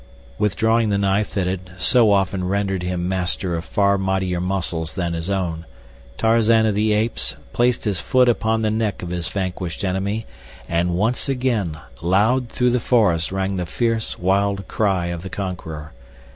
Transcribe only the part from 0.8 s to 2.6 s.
the knife that had so often